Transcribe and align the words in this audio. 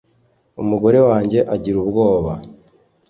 umugore 0.61 0.99
wanjye 1.07 1.39
agira 1.55 1.77
ubwoba. 1.83 2.31